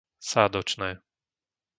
[0.29, 0.89] Sádočné